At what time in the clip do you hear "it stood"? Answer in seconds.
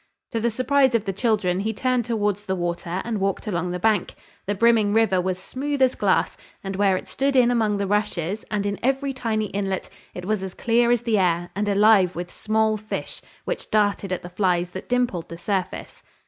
6.97-7.35